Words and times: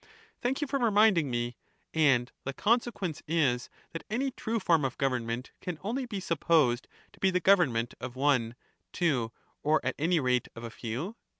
Thank 0.41 0.61
you 0.61 0.67
for 0.67 0.79
reminding 0.79 1.29
me; 1.29 1.57
and 1.93 2.31
the 2.43 2.53
consequence 2.53 3.21
The 3.27 3.33
science 3.35 3.61
is 3.65 3.69
that 3.93 4.03
any 4.09 4.31
true 4.31 4.59
form 4.59 4.83
of 4.83 4.97
government 4.97 5.51
can 5.61 5.77
only 5.83 6.07
be 6.07 6.19
supposed 6.19 6.87
to 7.13 7.19
<^^«<>vern 7.19 7.21
be 7.21 7.29
the 7.29 7.39
government 7.39 7.93
of 8.01 8.15
one, 8.15 8.55
two, 8.91 9.31
or, 9.61 9.79
at 9.85 9.93
any 9.99 10.19
rate, 10.19 10.47
of 10.55 10.63
a 10.63 10.71
few. 10.71 11.17